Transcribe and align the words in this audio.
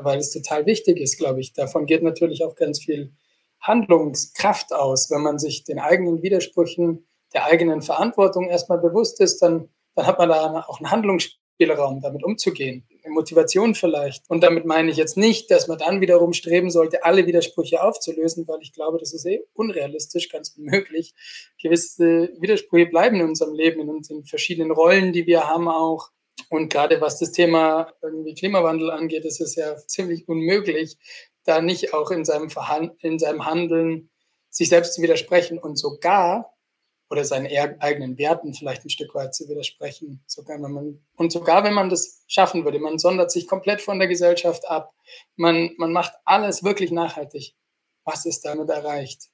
weil 0.00 0.18
es 0.18 0.30
total 0.30 0.66
wichtig 0.66 0.98
ist, 0.98 1.18
glaube 1.18 1.40
ich. 1.40 1.52
Davon 1.52 1.86
geht 1.86 2.02
natürlich 2.02 2.44
auch 2.44 2.54
ganz 2.54 2.80
viel 2.80 3.12
Handlungskraft 3.60 4.72
aus. 4.72 5.10
Wenn 5.10 5.22
man 5.22 5.38
sich 5.38 5.64
den 5.64 5.78
eigenen 5.78 6.22
Widersprüchen, 6.22 7.06
der 7.34 7.44
eigenen 7.44 7.82
Verantwortung 7.82 8.48
erstmal 8.48 8.78
bewusst 8.78 9.20
ist, 9.20 9.42
dann, 9.42 9.68
dann 9.94 10.06
hat 10.06 10.18
man 10.18 10.28
da 10.28 10.64
auch 10.66 10.80
einen 10.80 10.90
Handlungsspielraum, 10.90 12.00
damit 12.00 12.24
umzugehen. 12.24 12.86
Eine 13.04 13.14
Motivation 13.14 13.74
vielleicht. 13.74 14.28
Und 14.28 14.42
damit 14.42 14.64
meine 14.64 14.90
ich 14.90 14.96
jetzt 14.96 15.16
nicht, 15.16 15.50
dass 15.50 15.68
man 15.68 15.78
dann 15.78 16.00
wiederum 16.00 16.32
streben 16.32 16.70
sollte, 16.70 17.04
alle 17.04 17.26
Widersprüche 17.26 17.82
aufzulösen, 17.82 18.46
weil 18.48 18.60
ich 18.62 18.72
glaube, 18.72 18.98
das 18.98 19.12
ist 19.12 19.26
eh 19.26 19.42
unrealistisch, 19.54 20.28
ganz 20.28 20.54
unmöglich. 20.56 21.14
Gewisse 21.60 22.30
Widersprüche 22.38 22.86
bleiben 22.86 23.20
in 23.20 23.28
unserem 23.28 23.54
Leben, 23.54 23.80
in 23.80 23.90
unseren 23.90 24.24
verschiedenen 24.24 24.70
Rollen, 24.70 25.12
die 25.12 25.26
wir 25.26 25.48
haben 25.48 25.68
auch. 25.68 26.10
Und 26.50 26.72
gerade 26.72 27.00
was 27.00 27.18
das 27.18 27.32
Thema 27.32 27.92
irgendwie 28.02 28.34
Klimawandel 28.34 28.90
angeht, 28.90 29.24
ist 29.24 29.40
es 29.40 29.54
ja 29.56 29.76
ziemlich 29.76 30.28
unmöglich, 30.28 30.96
da 31.44 31.60
nicht 31.60 31.94
auch 31.94 32.10
in 32.10 32.24
seinem, 32.24 32.50
in 33.00 33.18
seinem 33.18 33.46
Handeln 33.46 34.10
sich 34.50 34.68
selbst 34.68 34.94
zu 34.94 35.02
widersprechen 35.02 35.58
und 35.58 35.76
sogar 35.76 36.54
oder 37.10 37.24
seinen 37.24 37.46
eigenen 37.80 38.18
Werten 38.18 38.52
vielleicht 38.52 38.84
ein 38.84 38.90
Stück 38.90 39.14
weit 39.14 39.34
zu 39.34 39.48
widersprechen. 39.48 40.22
Sogar 40.26 40.62
wenn 40.62 40.72
man, 40.72 41.06
und 41.16 41.32
sogar 41.32 41.64
wenn 41.64 41.72
man 41.72 41.88
das 41.88 42.22
schaffen 42.26 42.64
würde, 42.64 42.78
man 42.78 42.98
sondert 42.98 43.30
sich 43.30 43.46
komplett 43.46 43.80
von 43.80 43.98
der 43.98 44.08
Gesellschaft 44.08 44.68
ab, 44.68 44.92
man, 45.36 45.70
man 45.78 45.92
macht 45.92 46.12
alles 46.24 46.64
wirklich 46.64 46.90
nachhaltig. 46.90 47.54
Was 48.04 48.26
ist 48.26 48.44
damit 48.44 48.68
erreicht? 48.68 49.30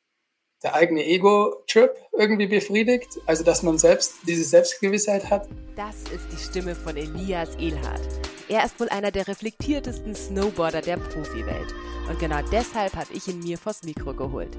Der 0.65 0.75
eigene 0.75 1.05
Ego-Trip 1.05 1.91
irgendwie 2.13 2.47
befriedigt, 2.47 3.21
also 3.27 3.45
dass 3.45 3.63
man 3.63 3.79
selbst 3.79 4.15
diese 4.27 4.45
Selbstgewissheit 4.45 5.31
hat. 5.31 5.47
Das 5.77 5.97
ist 6.13 6.25
die 6.33 6.43
Stimme 6.43 6.75
von 6.75 6.97
Elias 6.97 7.55
Ehlhardt. 7.57 8.01
Er 8.49 8.65
ist 8.65 8.81
wohl 8.81 8.89
einer 8.89 9.11
der 9.11 9.29
reflektiertesten 9.29 10.15
Snowboarder 10.15 10.81
der 10.81 10.97
Profiwelt. 10.97 11.75
Und 12.09 12.19
genau 12.19 12.41
deshalb 12.51 12.95
habe 12.97 13.13
ich 13.13 13.29
ihn 13.29 13.41
mir 13.41 13.59
vors 13.59 13.83
Mikro 13.83 14.15
geholt. 14.15 14.57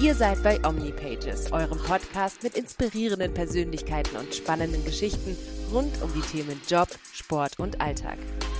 Ihr 0.00 0.16
seid 0.16 0.42
bei 0.42 0.58
OmniPages, 0.64 1.52
eurem 1.52 1.78
Podcast 1.78 2.42
mit 2.42 2.56
inspirierenden 2.56 3.32
Persönlichkeiten 3.32 4.16
und 4.16 4.34
spannenden 4.34 4.84
Geschichten 4.84 5.36
rund 5.72 6.02
um 6.02 6.12
die 6.14 6.20
Themen 6.20 6.60
Job, 6.68 6.88
Sport 7.12 7.60
und 7.60 7.80
Alltag. 7.80 8.18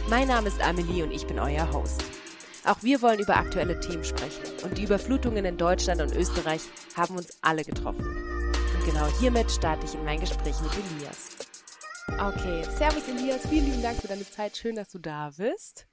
Mein 0.08 0.28
Name 0.28 0.46
ist 0.46 0.62
Amelie 0.62 1.02
und 1.02 1.10
ich 1.10 1.26
bin 1.26 1.40
euer 1.40 1.72
Host. 1.72 2.02
Auch 2.66 2.82
wir 2.82 3.02
wollen 3.02 3.18
über 3.18 3.36
aktuelle 3.36 3.78
Themen 3.78 4.04
sprechen 4.04 4.42
und 4.62 4.78
die 4.78 4.84
Überflutungen 4.84 5.44
in 5.44 5.58
Deutschland 5.58 6.00
und 6.00 6.16
Österreich 6.16 6.62
haben 6.96 7.16
uns 7.16 7.38
alle 7.42 7.62
getroffen. 7.62 8.06
Und 8.06 8.86
genau 8.86 9.06
hiermit 9.20 9.50
starte 9.50 9.84
ich 9.84 9.94
in 9.94 10.02
mein 10.04 10.18
Gespräch 10.18 10.54
mit 10.62 10.72
Elias. 10.72 11.36
Okay, 12.08 12.64
Servus 12.78 13.06
Elias, 13.06 13.46
vielen 13.48 13.66
lieben 13.66 13.82
Dank 13.82 14.00
für 14.00 14.08
deine 14.08 14.28
Zeit. 14.28 14.56
Schön, 14.56 14.76
dass 14.76 14.90
du 14.90 14.98
da 14.98 15.30
bist. 15.36 15.86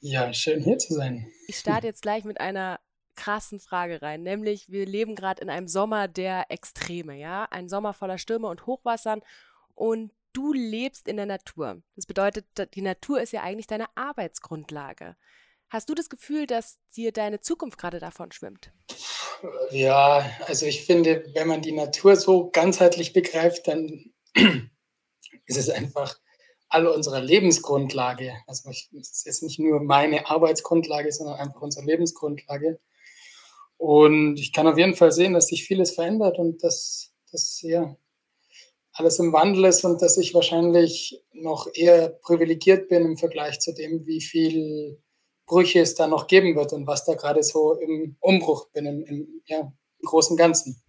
Ja, 0.00 0.30
schön 0.34 0.60
hier 0.60 0.76
zu 0.76 0.92
sein. 0.92 1.26
Ich 1.48 1.56
starte 1.56 1.86
jetzt 1.86 2.02
gleich 2.02 2.24
mit 2.24 2.38
einer 2.38 2.78
krassen 3.16 3.58
Frage 3.58 4.02
rein, 4.02 4.22
nämlich 4.22 4.68
wir 4.68 4.84
leben 4.84 5.14
gerade 5.14 5.40
in 5.40 5.48
einem 5.48 5.68
Sommer 5.68 6.06
der 6.06 6.50
Extreme, 6.50 7.16
ja, 7.16 7.46
ein 7.50 7.70
Sommer 7.70 7.94
voller 7.94 8.18
Stürme 8.18 8.48
und 8.48 8.66
Hochwassern 8.66 9.22
und 9.74 10.12
du 10.34 10.52
lebst 10.52 11.08
in 11.08 11.16
der 11.16 11.26
Natur. 11.26 11.80
Das 11.96 12.04
bedeutet, 12.04 12.44
die 12.74 12.82
Natur 12.82 13.22
ist 13.22 13.32
ja 13.32 13.42
eigentlich 13.42 13.68
deine 13.68 13.86
Arbeitsgrundlage. 13.94 15.16
Hast 15.72 15.88
du 15.88 15.94
das 15.94 16.10
Gefühl, 16.10 16.46
dass 16.46 16.76
dir 16.94 17.12
deine 17.12 17.40
Zukunft 17.40 17.78
gerade 17.78 17.98
davon 17.98 18.30
schwimmt? 18.30 18.70
Ja, 19.70 20.30
also 20.46 20.66
ich 20.66 20.84
finde, 20.84 21.24
wenn 21.32 21.48
man 21.48 21.62
die 21.62 21.72
Natur 21.72 22.14
so 22.16 22.50
ganzheitlich 22.50 23.14
begreift, 23.14 23.68
dann 23.68 24.12
ist 25.46 25.56
es 25.56 25.70
einfach 25.70 26.18
alle 26.68 26.92
unsere 26.92 27.22
Lebensgrundlage. 27.22 28.34
Also 28.46 28.68
es 28.68 28.90
ist 28.92 29.24
jetzt 29.24 29.42
nicht 29.42 29.58
nur 29.60 29.80
meine 29.80 30.26
Arbeitsgrundlage, 30.26 31.10
sondern 31.10 31.36
einfach 31.36 31.62
unsere 31.62 31.86
Lebensgrundlage. 31.86 32.78
Und 33.78 34.36
ich 34.38 34.52
kann 34.52 34.66
auf 34.66 34.76
jeden 34.76 34.94
Fall 34.94 35.10
sehen, 35.10 35.32
dass 35.32 35.46
sich 35.46 35.64
vieles 35.64 35.92
verändert 35.92 36.38
und 36.38 36.62
dass 36.62 37.14
das 37.30 37.62
ja 37.62 37.96
alles 38.92 39.18
im 39.18 39.32
Wandel 39.32 39.64
ist 39.64 39.86
und 39.86 40.02
dass 40.02 40.18
ich 40.18 40.34
wahrscheinlich 40.34 41.24
noch 41.32 41.66
eher 41.72 42.10
privilegiert 42.10 42.90
bin 42.90 43.06
im 43.06 43.16
Vergleich 43.16 43.58
zu 43.58 43.72
dem, 43.72 44.04
wie 44.04 44.20
viel 44.20 45.02
Brüche 45.52 45.80
es 45.80 45.94
da 45.94 46.06
noch 46.06 46.28
geben 46.28 46.56
wird 46.56 46.72
und 46.72 46.86
was 46.86 47.04
da 47.04 47.12
gerade 47.12 47.42
so 47.42 47.74
im 47.74 48.16
Umbruch 48.20 48.70
bin, 48.70 48.86
im, 48.86 49.04
im, 49.04 49.42
ja, 49.44 49.60
im 49.60 50.04
großen 50.06 50.34
Ganzen 50.36 50.82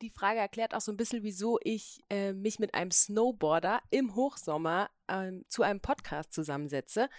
die 0.00 0.10
Frage 0.10 0.38
erklärt 0.40 0.74
auch 0.74 0.80
so 0.80 0.92
ein 0.92 0.96
bisschen, 0.96 1.22
wieso 1.22 1.58
ich 1.62 2.00
äh, 2.08 2.32
mich 2.32 2.58
mit 2.58 2.74
einem 2.74 2.90
Snowboarder 2.90 3.82
im 3.90 4.14
Hochsommer 4.14 4.88
ähm, 5.08 5.44
zu 5.48 5.62
einem 5.62 5.80
Podcast 5.80 6.32
zusammensetze, 6.32 7.10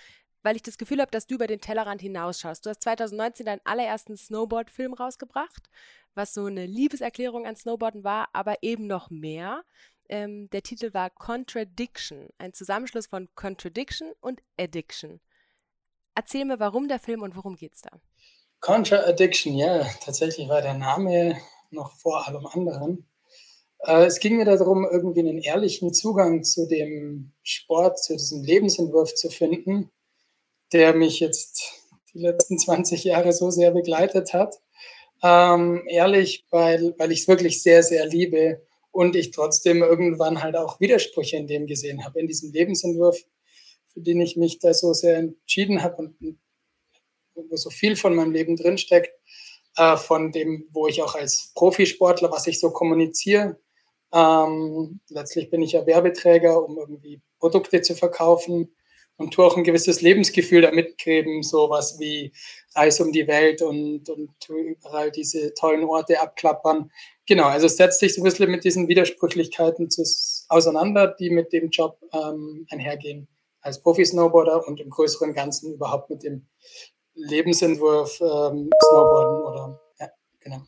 weil 0.42 0.56
ich 0.56 0.64
das 0.64 0.80
Gefühl 0.80 1.00
habe, 1.00 1.12
dass 1.12 1.28
du 1.28 1.36
über 1.36 1.46
den 1.46 1.62
Tellerrand 1.62 2.02
hinausschaust. 2.02 2.66
Du 2.66 2.72
hast 2.72 2.82
2019 2.82 3.46
deinen 3.46 3.62
allerersten 3.64 4.18
Snowboard-Film 4.18 4.94
rausgebracht, 4.94 5.70
was 6.16 6.34
so 6.34 6.46
eine 6.46 6.66
Liebeserklärung 6.66 7.46
an 7.46 7.56
Snowboarden 7.56 8.04
war, 8.04 8.30
aber 8.34 8.64
eben 8.64 8.88
noch 8.88 9.12
mehr. 9.12 9.64
Ähm, 10.10 10.50
der 10.50 10.64
Titel 10.64 10.94
war 10.94 11.10
Contradiction, 11.12 12.30
ein 12.40 12.54
Zusammenschluss 12.54 13.06
von 13.06 13.30
Contradiction 13.36 14.12
und 14.20 14.42
Addiction. 14.60 15.22
Erzähl 16.16 16.46
mir, 16.46 16.60
warum 16.60 16.88
der 16.88 17.00
Film 17.00 17.22
und 17.22 17.36
worum 17.36 17.56
geht's 17.56 17.82
da? 17.82 17.92
Contra-Addiction, 18.60 19.56
ja, 19.56 19.86
tatsächlich 20.04 20.48
war 20.48 20.62
der 20.62 20.76
Name 20.76 21.38
noch 21.72 21.92
vor 21.98 22.28
allem 22.28 22.46
anderen. 22.46 23.08
Äh, 23.80 24.06
es 24.06 24.20
ging 24.20 24.38
mir 24.38 24.46
darum, 24.46 24.88
irgendwie 24.90 25.22
einen 25.22 25.40
ehrlichen 25.40 25.94
Zugang 25.94 26.44
zu 26.44 26.68
dem 26.68 27.32
Sport, 27.42 28.04
zu 28.04 28.14
diesem 28.14 28.44
Lebensentwurf 28.44 29.16
zu 29.16 29.30
finden, 29.30 29.90
der 30.74 30.94
mich 30.94 31.20
jetzt 31.20 31.82
die 32.14 32.20
letzten 32.20 32.60
20 32.60 33.04
Jahre 33.04 33.34
so 33.34 33.50
sehr 33.50 33.72
begleitet 33.72 34.34
hat. 34.34 34.62
Ähm, 35.24 35.84
ehrlich, 35.88 36.46
weil, 36.52 36.94
weil 36.98 37.12
ich 37.12 37.22
es 37.22 37.28
wirklich 37.28 37.62
sehr, 37.62 37.84
sehr 37.84 38.06
liebe 38.06 38.62
und 38.92 39.16
ich 39.16 39.32
trotzdem 39.32 39.82
irgendwann 39.82 40.44
halt 40.44 40.56
auch 40.56 40.80
Widersprüche 40.80 41.38
in 41.38 41.48
dem 41.48 41.68
gesehen 41.68 42.04
habe, 42.04 42.20
in 42.20 42.28
diesem 42.28 42.52
Lebensentwurf, 42.52 43.24
für 43.94 44.02
den 44.02 44.22
ich 44.22 44.38
mich 44.38 44.60
da 44.60 44.74
so 44.74 44.94
sehr 44.94 45.18
entschieden 45.18 45.84
habe 45.84 45.98
und 45.98 46.40
wo 47.34 47.56
so 47.56 47.70
viel 47.70 47.96
von 47.96 48.16
meinem 48.16 48.32
Leben 48.32 48.56
drinsteckt 48.56 49.12
äh, 49.78 49.98
von 49.98 50.32
dem, 50.32 50.68
wo 50.72 50.88
ich 50.88 51.02
auch 51.02 51.16
als 51.16 51.52
Profisportler, 51.56 52.32
was 52.32 52.48
ich 52.48 52.60
so 52.60 52.72
kommuniziere. 52.72 53.58
Ähm, 54.14 55.00
letztlich 55.10 55.50
bin 55.50 55.62
ich 55.62 55.74
ja 55.74 55.86
Werbeträger, 55.86 56.64
um 56.64 56.78
irgendwie 56.78 57.22
Produkte 57.40 57.82
zu 57.82 57.96
verkaufen 57.96 58.76
und 59.18 59.34
tue 59.34 59.46
auch 59.46 59.56
ein 59.56 59.64
gewisses 59.64 60.02
Lebensgefühl 60.02 60.62
damit 60.62 60.98
geben, 60.98 61.44
sowas 61.44 61.98
wie 62.00 62.34
Reis 62.76 63.00
um 63.00 63.12
die 63.12 63.28
Welt 63.28 63.62
und, 63.62 64.10
und 64.10 64.32
überall 64.50 65.12
diese 65.12 65.54
tollen 65.54 65.84
Orte 65.86 66.20
abklappern. 66.20 66.92
Genau, 67.26 67.46
also 67.46 67.68
setzt 67.68 68.00
sich 68.00 68.16
so 68.16 68.22
ein 68.22 68.26
bisschen 68.26 68.52
mit 68.52 68.64
diesen 68.64 68.88
Widersprüchlichkeiten 68.88 69.88
auseinander, 70.50 71.08
die 71.08 71.30
mit 71.30 71.54
dem 71.54 71.70
Job 71.70 72.00
ähm, 72.14 72.66
einhergehen 72.70 73.28
als 73.62 73.82
Profi-Snowboarder 73.82 74.68
und 74.68 74.80
im 74.80 74.90
größeren 74.90 75.34
Ganzen 75.34 75.74
überhaupt 75.74 76.10
mit 76.10 76.24
dem 76.24 76.48
Lebensentwurf 77.14 78.20
ähm, 78.22 78.70
Snowboarden 78.84 79.42
oder 79.46 79.82
ja, 80.00 80.10
genau. 80.40 80.64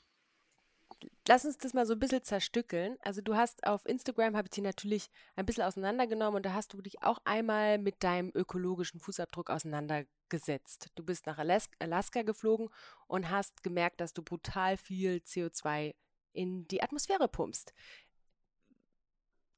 Lass 1.27 1.45
uns 1.45 1.57
das 1.57 1.73
mal 1.73 1.85
so 1.85 1.93
ein 1.93 1.99
bisschen 1.99 2.23
zerstückeln. 2.23 2.97
Also 3.01 3.21
du 3.21 3.35
hast 3.35 3.65
auf 3.65 3.85
Instagram, 3.85 4.35
habe 4.35 4.47
ich 4.47 4.51
dich 4.51 4.63
natürlich 4.63 5.09
ein 5.35 5.45
bisschen 5.45 5.63
auseinandergenommen 5.63 6.35
und 6.35 6.45
da 6.45 6.53
hast 6.53 6.73
du 6.73 6.81
dich 6.81 7.01
auch 7.01 7.19
einmal 7.23 7.77
mit 7.77 8.03
deinem 8.03 8.29
ökologischen 8.33 8.99
Fußabdruck 8.99 9.49
auseinandergesetzt. 9.49 10.89
Du 10.95 11.03
bist 11.03 11.25
nach 11.25 11.37
Alaska 11.37 12.23
geflogen 12.23 12.69
und 13.07 13.29
hast 13.29 13.63
gemerkt, 13.63 14.01
dass 14.01 14.13
du 14.13 14.21
brutal 14.21 14.75
viel 14.75 15.21
CO2 15.25 15.93
in 16.33 16.67
die 16.67 16.83
Atmosphäre 16.83 17.29
pumpst. 17.29 17.73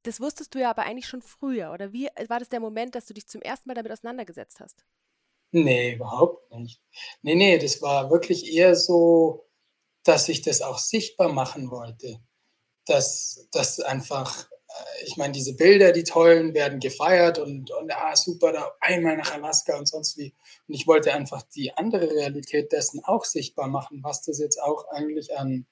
Das 0.05 0.21
wusstest 0.21 0.53
du 0.53 0.59
ja 0.59 0.69
aber 0.69 0.83
eigentlich 0.83 1.07
schon 1.07 1.23
früher, 1.23 1.71
oder 1.71 1.91
wie 1.91 2.07
war 2.27 2.37
das 2.37 2.49
der 2.49 2.59
Moment, 2.59 2.93
dass 2.93 3.07
du 3.07 3.13
dich 3.15 3.27
zum 3.27 3.41
ersten 3.41 3.67
Mal 3.67 3.73
damit 3.73 3.91
auseinandergesetzt 3.91 4.59
hast? 4.59 4.85
Nee, 5.51 5.95
überhaupt 5.95 6.51
nicht. 6.51 6.79
Nee, 7.23 7.33
nee, 7.33 7.57
das 7.57 7.81
war 7.81 8.11
wirklich 8.11 8.53
eher 8.53 8.75
so, 8.75 9.47
dass 10.03 10.29
ich 10.29 10.43
das 10.43 10.61
auch 10.61 10.77
sichtbar 10.77 11.29
machen 11.29 11.71
wollte. 11.71 12.19
Dass 12.85 13.47
das 13.51 13.79
einfach, 13.79 14.47
äh, 14.67 15.05
ich 15.05 15.17
meine, 15.17 15.33
diese 15.33 15.55
Bilder, 15.55 15.91
die 15.91 16.03
tollen, 16.03 16.53
werden 16.53 16.79
gefeiert 16.79 17.39
und, 17.39 17.71
und 17.71 17.91
ah, 17.91 18.15
super, 18.15 18.51
da 18.51 18.75
einmal 18.81 19.17
nach 19.17 19.33
Alaska 19.33 19.75
und 19.75 19.87
sonst 19.87 20.19
wie. 20.19 20.35
Und 20.67 20.75
ich 20.75 20.85
wollte 20.85 21.13
einfach 21.13 21.41
die 21.41 21.73
andere 21.75 22.11
Realität 22.11 22.71
dessen 22.71 23.03
auch 23.03 23.25
sichtbar 23.25 23.67
machen, 23.67 24.03
was 24.03 24.21
das 24.21 24.37
jetzt 24.37 24.61
auch 24.61 24.87
eigentlich 24.89 25.35
an, 25.35 25.65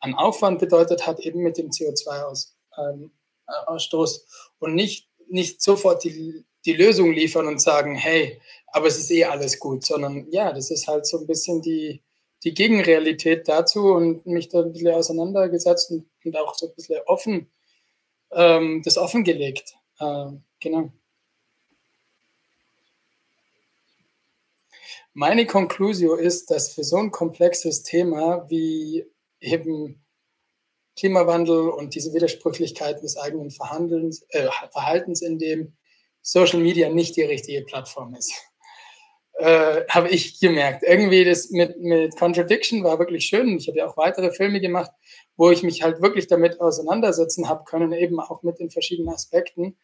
an 0.00 0.14
Aufwand 0.14 0.58
bedeutet 0.58 1.06
hat, 1.06 1.20
eben 1.20 1.42
mit 1.42 1.58
dem 1.58 1.70
CO2-Ausstoß. 1.70 2.54
Ähm, 2.76 3.12
äh, 3.46 4.06
und 4.58 4.74
nicht, 4.74 5.08
nicht 5.28 5.62
sofort 5.62 6.04
die, 6.04 6.44
die 6.64 6.72
Lösung 6.74 7.12
liefern 7.12 7.46
und 7.46 7.60
sagen, 7.60 7.94
hey, 7.94 8.40
aber 8.68 8.86
es 8.86 8.98
ist 8.98 9.10
eh 9.10 9.24
alles 9.24 9.58
gut, 9.58 9.84
sondern 9.84 10.26
ja, 10.30 10.52
das 10.52 10.70
ist 10.70 10.86
halt 10.86 11.06
so 11.06 11.18
ein 11.18 11.26
bisschen 11.26 11.60
die, 11.62 12.02
die 12.44 12.54
Gegenrealität 12.54 13.48
dazu 13.48 13.92
und 13.92 14.26
mich 14.26 14.48
da 14.48 14.60
ein 14.60 14.72
bisschen 14.72 14.92
auseinandergesetzt 14.92 15.90
und, 15.90 16.06
und 16.24 16.36
auch 16.36 16.54
so 16.54 16.68
ein 16.68 16.74
bisschen 16.74 17.00
offen, 17.06 17.50
ähm, 18.32 18.82
das 18.84 18.98
offengelegt. 18.98 19.74
Äh, 19.98 20.26
genau. 20.60 20.90
Meine 25.14 25.46
Conclusio 25.46 26.14
ist, 26.14 26.50
dass 26.50 26.72
für 26.72 26.84
so 26.84 26.96
ein 26.96 27.10
komplexes 27.10 27.82
Thema 27.82 28.48
wie 28.48 29.04
eben 29.40 30.02
Klimawandel 30.96 31.68
und 31.70 31.94
diese 31.94 32.12
Widersprüchlichkeiten 32.12 33.02
des 33.02 33.16
eigenen 33.16 33.50
Verhandelns, 33.50 34.26
äh, 34.30 34.48
Verhaltens 34.70 35.22
in 35.22 35.38
dem 35.38 35.72
Social 36.22 36.60
Media 36.60 36.88
nicht 36.88 37.16
die 37.16 37.22
richtige 37.22 37.62
Plattform 37.62 38.14
ist. 38.14 38.32
Äh, 39.34 39.86
habe 39.88 40.10
ich 40.10 40.38
gemerkt. 40.40 40.82
Irgendwie 40.86 41.24
das 41.24 41.50
mit, 41.50 41.78
mit 41.80 42.16
Contradiction 42.16 42.84
war 42.84 42.98
wirklich 42.98 43.24
schön. 43.24 43.56
Ich 43.56 43.66
habe 43.66 43.78
ja 43.78 43.88
auch 43.88 43.96
weitere 43.96 44.30
Filme 44.30 44.60
gemacht, 44.60 44.90
wo 45.36 45.50
ich 45.50 45.62
mich 45.62 45.82
halt 45.82 46.02
wirklich 46.02 46.26
damit 46.26 46.60
auseinandersetzen 46.60 47.48
habe 47.48 47.64
können, 47.64 47.92
eben 47.92 48.20
auch 48.20 48.42
mit 48.42 48.60
den 48.60 48.70
verschiedenen 48.70 49.12
Aspekten. 49.12 49.76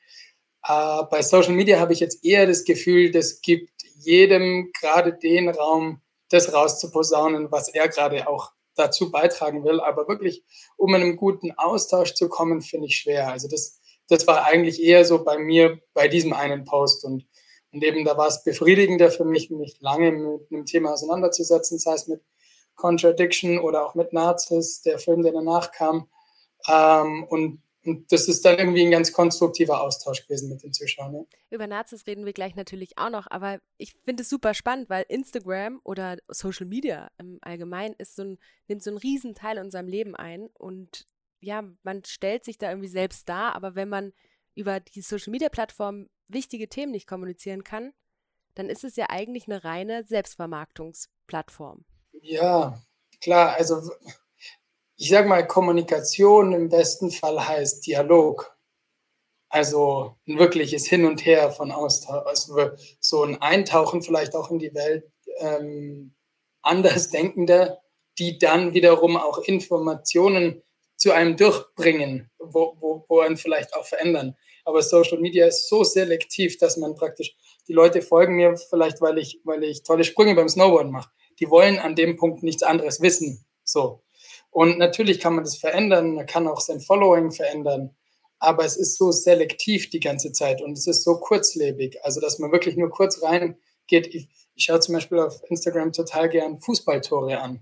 Äh, 0.64 1.02
bei 1.10 1.22
Social 1.22 1.54
Media 1.54 1.80
habe 1.80 1.94
ich 1.94 2.00
jetzt 2.00 2.24
eher 2.24 2.46
das 2.46 2.64
Gefühl, 2.64 3.10
das 3.10 3.40
gibt 3.40 3.70
jedem 3.96 4.70
gerade 4.78 5.14
den 5.14 5.48
Raum, 5.48 6.02
das 6.28 6.52
rauszuposaunen, 6.52 7.50
was 7.50 7.68
er 7.68 7.88
gerade 7.88 8.28
auch 8.28 8.52
dazu 8.78 9.10
beitragen 9.10 9.64
will. 9.64 9.80
Aber 9.80 10.08
wirklich, 10.08 10.44
um 10.76 10.94
in 10.94 11.02
einen 11.02 11.16
guten 11.16 11.52
Austausch 11.52 12.14
zu 12.14 12.28
kommen, 12.28 12.60
finde 12.60 12.86
ich 12.86 12.96
schwer. 12.96 13.30
Also 13.30 13.48
das, 13.48 13.80
das 14.08 14.26
war 14.26 14.44
eigentlich 14.44 14.82
eher 14.82 15.04
so 15.04 15.24
bei 15.24 15.38
mir 15.38 15.80
bei 15.94 16.08
diesem 16.08 16.32
einen 16.32 16.64
Post. 16.64 17.04
Und, 17.04 17.26
und 17.72 17.82
eben 17.84 18.04
da 18.04 18.16
war 18.16 18.28
es 18.28 18.44
befriedigender 18.44 19.10
für 19.10 19.24
mich, 19.24 19.50
mich 19.50 19.76
lange 19.80 20.12
mit 20.12 20.52
einem 20.52 20.66
Thema 20.66 20.92
auseinanderzusetzen, 20.92 21.78
sei 21.78 21.94
es 21.94 22.06
mit 22.06 22.22
Contradiction 22.74 23.58
oder 23.58 23.84
auch 23.84 23.94
mit 23.94 24.12
Nazis, 24.12 24.82
der 24.82 24.98
Film, 24.98 25.22
der 25.22 25.32
danach 25.32 25.72
kam. 25.72 26.08
Ähm, 26.68 27.24
und 27.28 27.62
und 27.84 28.10
das 28.12 28.28
ist 28.28 28.44
dann 28.44 28.58
irgendwie 28.58 28.84
ein 28.84 28.90
ganz 28.90 29.12
konstruktiver 29.12 29.80
Austausch 29.80 30.22
gewesen 30.26 30.48
mit 30.48 30.62
den 30.62 30.72
Zuschauern. 30.72 31.14
Ja. 31.14 31.22
Über 31.50 31.66
Nazis 31.66 32.06
reden 32.06 32.26
wir 32.26 32.32
gleich 32.32 32.56
natürlich 32.56 32.98
auch 32.98 33.10
noch, 33.10 33.26
aber 33.30 33.60
ich 33.76 33.94
finde 34.04 34.22
es 34.22 34.28
super 34.28 34.52
spannend, 34.54 34.90
weil 34.90 35.04
Instagram 35.08 35.80
oder 35.84 36.18
Social 36.28 36.66
Media 36.66 37.10
im 37.18 37.38
Allgemeinen 37.40 37.94
ist 37.98 38.16
so 38.16 38.22
ein, 38.22 38.38
nimmt 38.66 38.82
so 38.82 38.90
einen 38.90 38.98
riesen 38.98 39.34
Teil 39.34 39.58
in 39.58 39.64
unserem 39.64 39.86
Leben 39.86 40.16
ein. 40.16 40.48
Und 40.54 41.06
ja, 41.40 41.62
man 41.82 42.04
stellt 42.04 42.44
sich 42.44 42.58
da 42.58 42.68
irgendwie 42.68 42.88
selbst 42.88 43.28
dar, 43.28 43.54
aber 43.54 43.74
wenn 43.74 43.88
man 43.88 44.12
über 44.54 44.80
die 44.80 45.02
Social 45.02 45.30
Media 45.30 45.48
Plattform 45.48 46.08
wichtige 46.26 46.68
Themen 46.68 46.92
nicht 46.92 47.06
kommunizieren 47.06 47.62
kann, 47.62 47.92
dann 48.54 48.68
ist 48.68 48.82
es 48.82 48.96
ja 48.96 49.06
eigentlich 49.08 49.46
eine 49.46 49.62
reine 49.62 50.04
Selbstvermarktungsplattform. 50.04 51.84
Ja, 52.22 52.82
klar, 53.20 53.54
also 53.54 53.80
ich 55.00 55.10
sage 55.10 55.28
mal, 55.28 55.46
Kommunikation 55.46 56.52
im 56.52 56.68
besten 56.68 57.12
Fall 57.12 57.46
heißt 57.46 57.86
Dialog. 57.86 58.56
Also 59.48 60.16
ein 60.26 60.38
wirkliches 60.38 60.86
Hin 60.86 61.06
und 61.06 61.24
Her 61.24 61.52
von 61.52 61.70
Austausch, 61.70 62.26
also 62.26 62.70
so 63.00 63.22
ein 63.22 63.40
Eintauchen 63.40 64.02
vielleicht 64.02 64.34
auch 64.34 64.50
in 64.50 64.58
die 64.58 64.74
Welt 64.74 65.10
ähm, 65.38 66.14
Andersdenkender, 66.62 67.80
die 68.18 68.38
dann 68.38 68.74
wiederum 68.74 69.16
auch 69.16 69.38
Informationen 69.38 70.62
zu 70.96 71.12
einem 71.12 71.36
durchbringen, 71.36 72.28
wo, 72.40 72.76
wo, 72.80 73.04
wo 73.08 73.20
einen 73.20 73.36
vielleicht 73.36 73.74
auch 73.74 73.86
verändern. 73.86 74.36
Aber 74.64 74.82
Social 74.82 75.18
Media 75.18 75.46
ist 75.46 75.68
so 75.68 75.84
selektiv, 75.84 76.58
dass 76.58 76.76
man 76.76 76.96
praktisch, 76.96 77.36
die 77.68 77.72
Leute 77.72 78.02
folgen 78.02 78.34
mir 78.34 78.56
vielleicht, 78.56 79.00
weil 79.00 79.18
ich, 79.18 79.40
weil 79.44 79.62
ich 79.62 79.84
tolle 79.84 80.02
Sprünge 80.02 80.34
beim 80.34 80.48
Snowboarden 80.48 80.90
mache. 80.90 81.10
Die 81.38 81.48
wollen 81.48 81.78
an 81.78 81.94
dem 81.94 82.16
Punkt 82.16 82.42
nichts 82.42 82.64
anderes 82.64 83.00
wissen. 83.00 83.46
So. 83.62 84.02
Und 84.58 84.76
natürlich 84.76 85.20
kann 85.20 85.36
man 85.36 85.44
das 85.44 85.56
verändern, 85.56 86.16
man 86.16 86.26
kann 86.26 86.48
auch 86.48 86.60
sein 86.60 86.80
Following 86.80 87.30
verändern, 87.30 87.94
aber 88.40 88.64
es 88.64 88.76
ist 88.76 88.98
so 88.98 89.12
selektiv 89.12 89.88
die 89.88 90.00
ganze 90.00 90.32
Zeit 90.32 90.60
und 90.60 90.72
es 90.72 90.88
ist 90.88 91.04
so 91.04 91.20
kurzlebig, 91.20 92.04
also 92.04 92.20
dass 92.20 92.40
man 92.40 92.50
wirklich 92.50 92.76
nur 92.76 92.90
kurz 92.90 93.22
reingeht. 93.22 94.12
Ich, 94.12 94.28
ich 94.56 94.64
schaue 94.64 94.80
zum 94.80 94.96
Beispiel 94.96 95.20
auf 95.20 95.40
Instagram 95.48 95.92
total 95.92 96.28
gern 96.28 96.58
Fußballtore 96.60 97.38
an. 97.38 97.60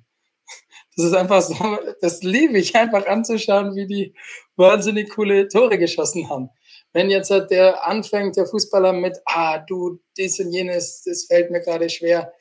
Das 0.97 1.05
ist 1.05 1.13
einfach 1.13 1.43
so, 1.43 1.55
das 2.01 2.23
liebe 2.23 2.57
ich 2.57 2.75
einfach 2.75 3.07
anzuschauen, 3.07 3.77
wie 3.77 3.87
die 3.87 4.15
wahnsinnig 4.57 5.11
coole 5.11 5.49
Tore 5.49 5.77
geschossen 5.77 6.31
haben. 6.31 6.49
Wenn 6.95 7.11
jetzt 7.11 7.29
der 7.29 7.87
anfängt, 7.87 8.39
der 8.39 8.47
Fußballer 8.47 8.95
mit, 8.95 9.19
ah, 9.27 9.59
du, 9.59 10.01
dies 10.17 10.41
und 10.41 10.51
jenes, 10.51 11.03
das 11.05 11.27
fällt 11.27 11.51
mir 11.51 11.61
gerade 11.61 11.91
schwer, 11.91 12.33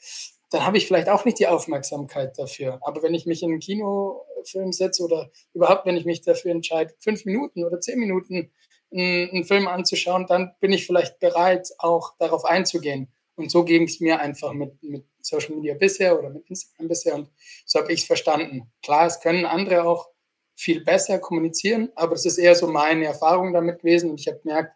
dann 0.55 0.65
habe 0.65 0.77
ich 0.77 0.87
vielleicht 0.87 1.09
auch 1.09 1.25
nicht 1.25 1.37
die 1.39 1.47
Aufmerksamkeit 1.47 2.39
dafür. 2.39 2.79
Aber 2.81 3.03
wenn 3.03 3.13
ich 3.13 3.25
mich 3.25 3.43
in 3.43 3.51
einen 3.51 3.59
Kinofilm 3.59 4.71
setze 4.71 5.03
oder 5.03 5.29
überhaupt, 5.53 5.85
wenn 5.85 5.97
ich 5.97 6.05
mich 6.05 6.21
dafür 6.21 6.51
entscheide, 6.51 6.93
fünf 6.99 7.25
Minuten 7.25 7.65
oder 7.65 7.81
zehn 7.81 7.99
Minuten 7.99 8.53
einen, 8.89 9.29
einen 9.31 9.43
Film 9.43 9.67
anzuschauen, 9.67 10.27
dann 10.27 10.55
bin 10.61 10.71
ich 10.71 10.85
vielleicht 10.85 11.19
bereit, 11.19 11.67
auch 11.79 12.15
darauf 12.19 12.45
einzugehen. 12.45 13.11
Und 13.35 13.51
so 13.51 13.65
ging 13.65 13.83
es 13.83 13.99
mir 13.99 14.21
einfach 14.21 14.53
mit, 14.53 14.81
mit 14.81 15.03
Social 15.19 15.55
Media 15.55 15.73
bisher 15.73 16.17
oder 16.17 16.29
mit 16.29 16.49
Instagram 16.49 16.87
bisher. 16.87 17.15
Und 17.15 17.29
so 17.65 17.81
habe 17.81 17.91
ich 17.91 17.99
es 17.99 18.05
verstanden. 18.05 18.71
Klar, 18.81 19.07
es 19.07 19.19
können 19.19 19.45
andere 19.45 19.83
auch 19.83 20.07
viel 20.55 20.85
besser 20.85 21.19
kommunizieren, 21.19 21.91
aber 21.95 22.13
es 22.13 22.25
ist 22.25 22.37
eher 22.37 22.55
so 22.55 22.67
meine 22.67 23.07
Erfahrung 23.07 23.51
damit 23.51 23.79
gewesen. 23.79 24.11
Und 24.11 24.21
ich 24.21 24.29
habe 24.29 24.39
gemerkt, 24.39 24.73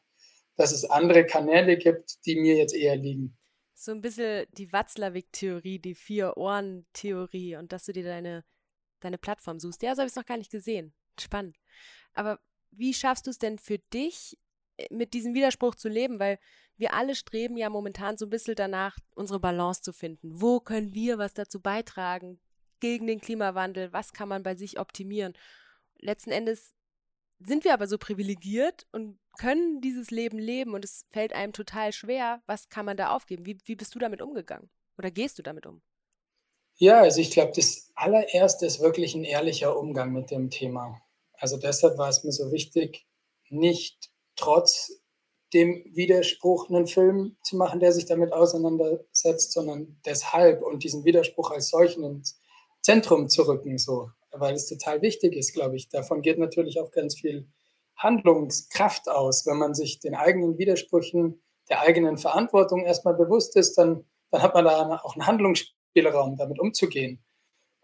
dass 0.57 0.73
es 0.73 0.83
andere 0.83 1.25
Kanäle 1.25 1.77
gibt, 1.77 2.25
die 2.25 2.35
mir 2.35 2.57
jetzt 2.57 2.75
eher 2.75 2.97
liegen 2.97 3.38
so 3.79 3.93
ein 3.93 4.01
bisschen 4.01 4.45
die 4.57 4.73
Watzlawick-Theorie, 4.73 5.79
die 5.79 5.95
Vier-Ohren-Theorie 5.95 7.55
und 7.55 7.71
dass 7.71 7.85
du 7.85 7.93
dir 7.93 8.03
deine, 8.03 8.43
deine 8.99 9.17
Plattform 9.17 9.59
suchst. 9.59 9.81
Ja, 9.81 9.95
so 9.95 10.01
habe 10.01 10.07
ich 10.07 10.11
es 10.11 10.17
noch 10.17 10.25
gar 10.25 10.37
nicht 10.37 10.51
gesehen. 10.51 10.93
Spannend. 11.17 11.55
Aber 12.13 12.39
wie 12.71 12.93
schaffst 12.93 13.25
du 13.25 13.29
es 13.29 13.37
denn 13.37 13.57
für 13.57 13.79
dich, 13.93 14.37
äh, 14.77 14.93
mit 14.93 15.13
diesem 15.13 15.33
Widerspruch 15.33 15.75
zu 15.75 15.87
leben? 15.87 16.19
Weil 16.19 16.39
wir 16.75 16.93
alle 16.93 17.15
streben 17.15 17.55
ja 17.55 17.69
momentan 17.69 18.17
so 18.17 18.25
ein 18.25 18.29
bisschen 18.29 18.55
danach, 18.55 18.97
unsere 19.15 19.39
Balance 19.39 19.81
zu 19.81 19.93
finden. 19.93 20.29
Wo 20.41 20.59
können 20.59 20.93
wir 20.93 21.17
was 21.17 21.33
dazu 21.33 21.61
beitragen 21.61 22.41
gegen 22.81 23.07
den 23.07 23.21
Klimawandel? 23.21 23.93
Was 23.93 24.11
kann 24.11 24.27
man 24.27 24.43
bei 24.43 24.55
sich 24.55 24.77
optimieren? 24.77 25.37
Letzten 25.99 26.31
Endes 26.31 26.73
sind 27.39 27.63
wir 27.63 27.73
aber 27.73 27.87
so 27.87 27.97
privilegiert 27.97 28.85
und 28.91 29.19
können 29.37 29.81
dieses 29.81 30.11
Leben 30.11 30.37
leben 30.37 30.73
und 30.73 30.83
es 30.83 31.05
fällt 31.11 31.33
einem 31.33 31.53
total 31.53 31.93
schwer. 31.93 32.41
Was 32.45 32.69
kann 32.69 32.85
man 32.85 32.97
da 32.97 33.15
aufgeben? 33.15 33.45
Wie, 33.45 33.57
wie 33.65 33.75
bist 33.75 33.95
du 33.95 33.99
damit 33.99 34.21
umgegangen? 34.21 34.69
Oder 34.97 35.11
gehst 35.11 35.39
du 35.39 35.43
damit 35.43 35.65
um? 35.65 35.81
Ja, 36.75 37.01
also 37.01 37.21
ich 37.21 37.31
glaube, 37.31 37.53
das 37.55 37.91
allererste 37.95 38.65
ist 38.65 38.79
wirklich 38.79 39.15
ein 39.15 39.23
ehrlicher 39.23 39.77
Umgang 39.77 40.11
mit 40.11 40.31
dem 40.31 40.49
Thema. 40.49 41.01
Also 41.33 41.57
deshalb 41.57 41.97
war 41.97 42.09
es 42.09 42.23
mir 42.23 42.31
so 42.31 42.51
wichtig, 42.51 43.05
nicht 43.49 44.11
trotz 44.35 45.01
dem 45.53 45.83
Widerspruch 45.93 46.69
einen 46.69 46.87
Film 46.87 47.37
zu 47.43 47.55
machen, 47.55 47.79
der 47.79 47.91
sich 47.91 48.05
damit 48.05 48.31
auseinandersetzt, 48.33 49.51
sondern 49.51 49.99
deshalb 50.05 50.61
und 50.61 50.83
diesen 50.83 51.03
Widerspruch 51.05 51.51
als 51.51 51.69
solchen 51.69 52.03
ins 52.03 52.39
Zentrum 52.81 53.29
zu 53.29 53.43
rücken. 53.43 53.77
So 53.77 54.11
weil 54.31 54.55
es 54.55 54.67
total 54.67 55.01
wichtig 55.01 55.35
ist, 55.35 55.53
glaube 55.53 55.75
ich. 55.75 55.89
Davon 55.89 56.21
geht 56.21 56.37
natürlich 56.37 56.79
auch 56.79 56.91
ganz 56.91 57.15
viel 57.15 57.47
Handlungskraft 57.97 59.09
aus. 59.09 59.45
Wenn 59.45 59.57
man 59.57 59.73
sich 59.73 59.99
den 59.99 60.15
eigenen 60.15 60.57
Widersprüchen, 60.57 61.41
der 61.69 61.81
eigenen 61.81 62.17
Verantwortung 62.17 62.85
erstmal 62.85 63.15
bewusst 63.15 63.55
ist, 63.55 63.77
dann, 63.77 64.05
dann 64.31 64.41
hat 64.41 64.53
man 64.53 64.65
da 64.65 65.01
auch 65.03 65.15
einen 65.15 65.27
Handlungsspielraum, 65.27 66.37
damit 66.37 66.59
umzugehen. 66.59 67.23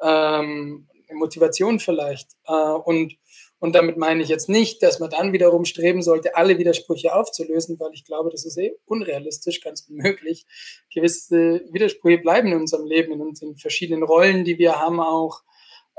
Ähm, 0.01 0.87
Motivation 1.13 1.79
vielleicht. 1.79 2.31
Äh, 2.47 2.53
und, 2.53 3.15
und 3.59 3.75
damit 3.75 3.97
meine 3.97 4.23
ich 4.23 4.29
jetzt 4.29 4.49
nicht, 4.49 4.81
dass 4.81 4.99
man 4.99 5.09
dann 5.09 5.33
wiederum 5.33 5.65
streben 5.65 6.01
sollte, 6.01 6.35
alle 6.35 6.57
Widersprüche 6.57 7.13
aufzulösen, 7.13 7.79
weil 7.79 7.91
ich 7.93 8.05
glaube, 8.05 8.29
das 8.29 8.45
ist 8.45 8.57
eh 8.57 8.75
unrealistisch, 8.85 9.61
ganz 9.61 9.87
unmöglich. 9.89 10.45
Gewisse 10.93 11.61
Widersprüche 11.71 12.19
bleiben 12.19 12.51
in 12.51 12.61
unserem 12.61 12.85
Leben, 12.85 13.13
in 13.13 13.21
unseren 13.21 13.55
verschiedenen 13.57 14.03
Rollen, 14.03 14.45
die 14.45 14.57
wir 14.57 14.79
haben 14.79 14.99
auch. 14.99 15.43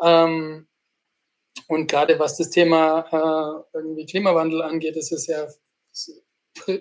Ähm, 0.02 0.68
und 1.68 1.90
gerade 1.90 2.18
was 2.18 2.36
das 2.36 2.50
Thema 2.50 3.64
äh, 3.72 3.76
irgendwie 3.76 4.06
Klimawandel 4.06 4.62
angeht, 4.62 4.96
ist 4.96 5.12
es 5.12 5.26
ja 5.26 5.46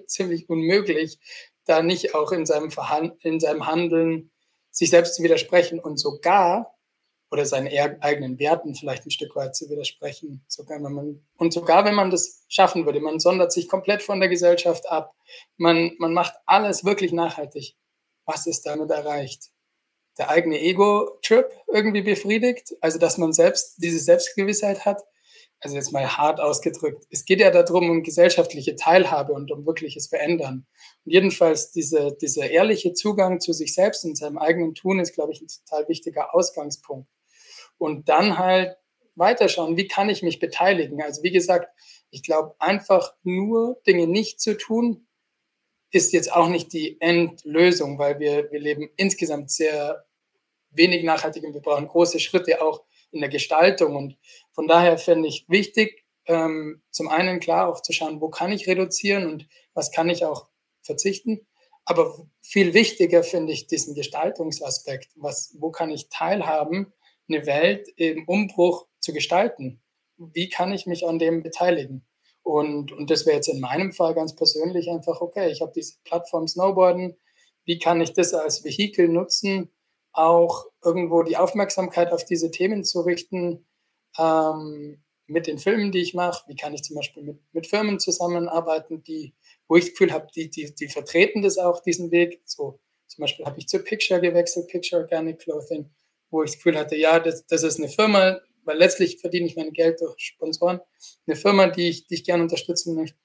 ziemlich 0.08 0.50
unmöglich, 0.50 1.20
da 1.66 1.82
nicht 1.82 2.14
auch 2.14 2.32
in 2.32 2.46
seinem, 2.46 2.72
in 3.20 3.40
seinem 3.40 3.66
Handeln 3.66 4.32
sich 4.72 4.90
selbst 4.90 5.16
zu 5.16 5.24
widersprechen 5.24 5.80
und 5.80 5.98
sogar 5.98 6.76
oder 7.32 7.46
seinen 7.46 7.68
eigenen 8.02 8.40
Werten 8.40 8.76
vielleicht 8.76 9.06
ein 9.06 9.12
Stück 9.12 9.36
weit 9.36 9.56
zu 9.56 9.70
widersprechen. 9.70 10.46
Sogar 10.48 10.84
wenn 10.84 10.94
man, 10.94 11.26
und 11.38 11.54
sogar 11.54 11.84
wenn 11.86 11.96
man 11.96 12.12
das 12.12 12.46
schaffen 12.48 12.86
würde, 12.86 13.00
man 13.00 13.20
sondert 13.20 13.52
sich 13.52 13.68
komplett 13.68 14.04
von 14.04 14.20
der 14.20 14.30
Gesellschaft 14.30 14.88
ab, 14.90 15.16
man, 15.58 15.96
man 15.98 16.14
macht 16.14 16.36
alles 16.46 16.86
wirklich 16.86 17.12
nachhaltig. 17.12 17.76
Was 18.26 18.48
ist 18.48 18.66
damit 18.66 18.92
erreicht? 18.92 19.50
Der 20.18 20.30
eigene 20.30 20.60
Ego-Trip 20.60 21.52
irgendwie 21.68 22.02
befriedigt, 22.02 22.74
also 22.82 23.00
dass 23.00 23.18
man 23.18 23.34
selbst 23.34 23.76
diese 23.78 24.00
Selbstgewissheit 24.00 24.86
hat. 24.86 25.04
Also 25.60 25.78
jetzt 25.78 25.94
mal 25.94 26.18
hart 26.18 26.40
ausgedrückt. 26.40 27.06
Es 27.10 27.26
geht 27.26 27.40
ja 27.40 27.50
darum, 27.50 27.90
um 27.90 28.04
gesellschaftliche 28.04 28.76
Teilhabe 28.76 29.34
und 29.34 29.52
um 29.52 29.66
wirkliches 29.66 30.08
Verändern. 30.08 30.68
Und 31.06 31.12
jedenfalls 31.12 31.72
diese, 31.72 32.16
dieser 32.22 32.50
ehrliche 32.50 32.94
Zugang 32.94 33.40
zu 33.40 33.52
sich 33.54 33.74
selbst 33.74 34.06
und 34.06 34.18
seinem 34.18 34.38
eigenen 34.38 34.76
Tun 34.76 35.00
ist, 35.00 35.14
glaube 35.14 35.32
ich, 35.32 35.42
ein 35.42 35.48
total 35.48 35.88
wichtiger 35.88 36.36
Ausgangspunkt. 36.36 37.10
Und 37.78 38.10
dann 38.10 38.38
halt 38.38 38.76
weiterschauen, 39.16 39.78
wie 39.78 39.88
kann 39.88 40.10
ich 40.10 40.22
mich 40.22 40.40
beteiligen? 40.40 41.02
Also 41.02 41.24
wie 41.24 41.32
gesagt, 41.32 41.70
ich 42.12 42.22
glaube, 42.22 42.56
einfach 42.60 43.14
nur 43.24 43.82
Dinge 43.88 44.08
nicht 44.08 44.40
zu 44.40 44.58
tun, 44.58 45.08
ist 45.96 46.12
jetzt 46.12 46.32
auch 46.32 46.50
nicht 46.50 46.74
die 46.74 47.00
Endlösung, 47.00 47.98
weil 47.98 48.20
wir, 48.20 48.52
wir 48.52 48.60
leben 48.60 48.90
insgesamt 48.98 49.50
sehr 49.50 50.06
wenig 50.70 51.04
nachhaltig 51.04 51.44
und 51.44 51.54
wir 51.54 51.62
brauchen 51.62 51.88
große 51.88 52.20
Schritte 52.20 52.62
auch 52.62 52.84
in 53.12 53.22
der 53.22 53.30
Gestaltung. 53.30 53.96
Und 53.96 54.18
von 54.52 54.68
daher 54.68 54.98
finde 54.98 55.30
ich 55.30 55.46
wichtig, 55.48 56.04
ähm, 56.26 56.82
zum 56.92 57.08
einen 57.08 57.40
klar 57.40 57.70
auch 57.70 57.82
zu 57.82 57.94
schauen, 57.94 58.20
wo 58.20 58.30
kann 58.30 58.52
ich 58.52 58.68
reduzieren 58.68 59.26
und 59.26 59.48
was 59.74 59.92
kann 59.92 60.10
ich 60.10 60.26
auch 60.26 60.48
verzichten. 60.84 61.48
Aber 61.86 62.28
viel 62.42 62.74
wichtiger 62.74 63.24
finde 63.24 63.54
ich 63.54 63.68
diesen 63.68 63.96
Gestaltungsaspekt. 63.96 65.12
Was, 65.16 65.56
wo 65.60 65.72
kann 65.72 65.92
ich 65.92 66.10
teilhaben, 66.10 66.92
eine 67.30 67.46
Welt 67.46 67.88
im 67.96 68.28
Umbruch 68.28 68.86
zu 69.00 69.14
gestalten? 69.14 69.82
Wie 70.18 70.50
kann 70.50 70.74
ich 70.74 70.88
mich 70.88 71.08
an 71.08 71.20
dem 71.20 71.42
beteiligen? 71.42 72.06
Und, 72.46 72.92
und 72.92 73.10
das 73.10 73.26
wäre 73.26 73.38
jetzt 73.38 73.48
in 73.48 73.60
meinem 73.60 73.92
Fall 73.92 74.14
ganz 74.14 74.36
persönlich 74.36 74.88
einfach, 74.92 75.20
okay, 75.20 75.52
ich 75.52 75.62
habe 75.62 75.72
diese 75.76 75.96
Plattform 76.04 76.48
Snowboarden. 76.48 77.18
Wie 77.66 77.80
kann 77.80 78.02
ich 78.02 78.14
das 78.14 78.36
als 78.36 78.64
Vehikel 78.64 79.10
nutzen, 79.10 79.72
auch 80.14 80.68
irgendwo 80.84 81.24
die 81.24 81.38
Aufmerksamkeit 81.38 82.12
auf 82.12 82.24
diese 82.24 82.52
Themen 82.52 82.84
zu 82.84 83.02
richten, 83.02 83.66
ähm, 84.20 85.04
mit 85.26 85.48
den 85.48 85.58
Filmen, 85.58 85.92
die 85.92 86.02
ich 86.02 86.14
mache, 86.14 86.48
wie 86.48 86.56
kann 86.56 86.76
ich 86.76 86.84
zum 86.84 86.96
Beispiel 86.96 87.24
mit, 87.24 87.40
mit 87.52 87.66
Firmen 87.66 88.00
zusammenarbeiten, 88.00 89.02
die, 89.02 89.34
wo 89.68 89.76
ich 89.76 89.86
das 89.86 89.92
Gefühl 89.94 90.12
habe, 90.12 90.28
die, 90.36 90.52
die, 90.52 90.72
die 90.76 90.88
vertreten 90.88 91.42
das 91.42 91.58
auch, 91.58 91.82
diesen 91.82 92.12
Weg. 92.12 92.44
So, 92.46 92.80
zum 93.08 93.24
Beispiel 93.24 93.48
habe 93.48 93.58
ich 93.58 93.68
zu 93.68 93.80
Picture 93.80 94.22
gewechselt, 94.22 94.68
Picture 94.68 95.02
Organic 95.02 95.40
Clothing, 95.40 95.90
wo 96.30 96.44
ich 96.44 96.52
das 96.52 96.58
Gefühl 96.58 96.78
hatte, 96.78 96.96
ja, 96.96 97.20
das, 97.20 97.44
das 97.48 97.64
ist 97.64 97.80
eine 97.80 97.90
Firma, 97.90 98.40
weil 98.66 98.78
letztlich 98.78 99.20
verdiene 99.20 99.48
ich 99.48 99.56
mein 99.56 99.74
Geld 99.74 100.02
durch 100.02 100.20
Sponsoren, 100.20 100.80
eine 101.28 101.36
Firma, 101.36 101.68
die 101.68 101.90
ich, 101.90 102.08
die 102.08 102.16
ich 102.16 102.24
gerne 102.24 102.44
unterstützen 102.44 102.96
möchte. 102.96 103.18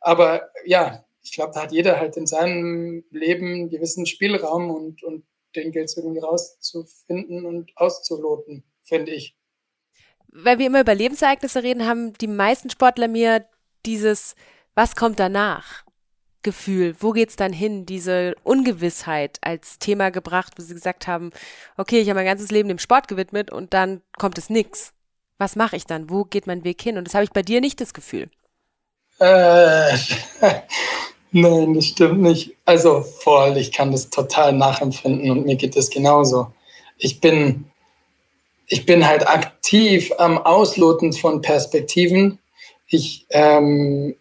Aber 0.00 0.50
ja, 0.64 1.04
ich 1.22 1.32
glaube, 1.32 1.52
da 1.54 1.62
hat 1.62 1.72
jeder 1.72 1.98
halt 1.98 2.16
in 2.16 2.26
seinem 2.26 3.04
Leben 3.10 3.46
einen 3.46 3.70
gewissen 3.70 4.06
Spielraum 4.06 4.70
und, 4.70 5.02
und 5.02 5.24
den 5.56 5.72
gilt 5.72 5.86
es 5.86 5.96
irgendwie 5.96 6.20
rauszufinden 6.20 7.46
und 7.46 7.72
auszuloten, 7.76 8.64
finde 8.82 9.12
ich 9.12 9.36
weil 10.34 10.58
wir 10.58 10.66
immer 10.66 10.80
über 10.80 10.94
Lebensereignisse 10.94 11.62
reden, 11.62 11.86
haben 11.86 12.12
die 12.14 12.26
meisten 12.26 12.68
Sportler 12.68 13.08
mir 13.08 13.46
dieses, 13.86 14.34
was 14.74 14.96
kommt 14.96 15.20
danach? 15.20 15.83
Gefühl, 16.44 16.94
wo 17.00 17.10
geht's 17.10 17.34
dann 17.34 17.52
hin? 17.52 17.86
Diese 17.86 18.36
Ungewissheit 18.44 19.38
als 19.40 19.80
Thema 19.80 20.10
gebracht, 20.10 20.52
wo 20.56 20.62
sie 20.62 20.74
gesagt 20.74 21.08
haben, 21.08 21.32
okay, 21.76 21.98
ich 21.98 22.08
habe 22.08 22.20
mein 22.20 22.26
ganzes 22.26 22.52
Leben 22.52 22.68
dem 22.68 22.78
Sport 22.78 23.08
gewidmet 23.08 23.50
und 23.50 23.74
dann 23.74 24.02
kommt 24.16 24.38
es 24.38 24.48
nix. 24.48 24.92
Was 25.38 25.56
mache 25.56 25.74
ich 25.74 25.86
dann? 25.86 26.08
Wo 26.08 26.24
geht 26.24 26.46
mein 26.46 26.62
Weg 26.62 26.80
hin? 26.80 26.96
Und 26.96 27.08
das 27.08 27.14
habe 27.14 27.24
ich 27.24 27.32
bei 27.32 27.42
dir 27.42 27.60
nicht 27.60 27.80
das 27.80 27.92
Gefühl. 27.92 28.30
Äh, 29.18 29.96
nein, 31.32 31.74
das 31.74 31.86
stimmt 31.86 32.20
nicht. 32.20 32.54
Also 32.64 33.00
voll, 33.00 33.56
ich 33.56 33.72
kann 33.72 33.90
das 33.90 34.10
total 34.10 34.52
nachempfinden 34.52 35.32
und 35.32 35.46
mir 35.46 35.56
geht 35.56 35.76
das 35.76 35.90
genauso. 35.90 36.52
Ich 36.98 37.20
bin 37.20 37.64
ich 38.66 38.86
bin 38.86 39.06
halt 39.06 39.26
aktiv 39.26 40.12
am 40.18 40.38
Ausloten 40.38 41.12
von 41.12 41.40
Perspektiven. 41.42 42.38
Ich, 42.86 43.26
ähm, 43.30 44.16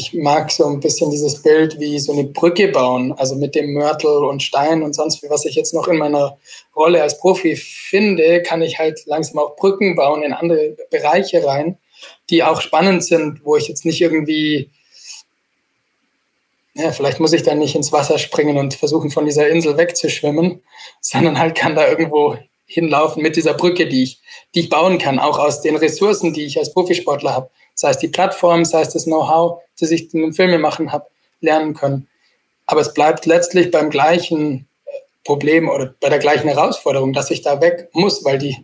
ich 0.00 0.14
mag 0.14 0.50
so 0.50 0.66
ein 0.66 0.80
bisschen 0.80 1.10
dieses 1.10 1.42
Bild 1.42 1.78
wie 1.78 1.98
so 1.98 2.12
eine 2.12 2.24
Brücke 2.24 2.68
bauen, 2.68 3.12
also 3.12 3.34
mit 3.34 3.54
dem 3.54 3.74
Mörtel 3.74 4.24
und 4.24 4.42
Stein 4.42 4.82
und 4.82 4.94
sonst 4.94 5.22
was 5.28 5.44
ich 5.44 5.54
jetzt 5.56 5.74
noch 5.74 5.88
in 5.88 5.98
meiner 5.98 6.38
Rolle 6.74 7.02
als 7.02 7.18
Profi 7.18 7.54
finde, 7.54 8.42
kann 8.42 8.62
ich 8.62 8.78
halt 8.78 9.00
langsam 9.04 9.38
auch 9.38 9.56
Brücken 9.56 9.96
bauen 9.96 10.22
in 10.22 10.32
andere 10.32 10.74
Bereiche 10.90 11.44
rein, 11.44 11.76
die 12.30 12.42
auch 12.42 12.62
spannend 12.62 13.04
sind, 13.04 13.44
wo 13.44 13.56
ich 13.56 13.68
jetzt 13.68 13.84
nicht 13.84 14.00
irgendwie, 14.00 14.70
ja, 16.72 16.92
vielleicht 16.92 17.20
muss 17.20 17.34
ich 17.34 17.42
dann 17.42 17.58
nicht 17.58 17.74
ins 17.74 17.92
Wasser 17.92 18.16
springen 18.16 18.56
und 18.56 18.72
versuchen, 18.72 19.10
von 19.10 19.26
dieser 19.26 19.50
Insel 19.50 19.76
wegzuschwimmen, 19.76 20.62
sondern 21.02 21.38
halt 21.38 21.54
kann 21.54 21.74
da 21.74 21.86
irgendwo 21.86 22.38
hinlaufen 22.64 23.22
mit 23.22 23.36
dieser 23.36 23.52
Brücke, 23.52 23.86
die 23.86 24.04
ich, 24.04 24.20
die 24.54 24.60
ich 24.60 24.70
bauen 24.70 24.96
kann, 24.96 25.18
auch 25.18 25.38
aus 25.38 25.60
den 25.60 25.76
Ressourcen, 25.76 26.32
die 26.32 26.46
ich 26.46 26.58
als 26.58 26.72
Profisportler 26.72 27.34
habe. 27.34 27.50
Sei 27.80 27.92
es 27.92 27.96
die 27.96 28.08
Plattform, 28.08 28.66
sei 28.66 28.82
es 28.82 28.90
das 28.90 29.04
Know-how, 29.06 29.62
das 29.80 29.90
ich 29.90 30.12
im 30.12 30.34
Filme 30.34 30.58
machen 30.58 30.92
habe, 30.92 31.06
lernen 31.40 31.72
können. 31.72 32.08
Aber 32.66 32.82
es 32.82 32.92
bleibt 32.92 33.24
letztlich 33.24 33.70
beim 33.70 33.88
gleichen 33.88 34.68
Problem 35.24 35.66
oder 35.66 35.94
bei 35.98 36.10
der 36.10 36.18
gleichen 36.18 36.46
Herausforderung, 36.46 37.14
dass 37.14 37.30
ich 37.30 37.40
da 37.40 37.58
weg 37.62 37.88
muss, 37.94 38.22
weil 38.22 38.36
die, 38.36 38.54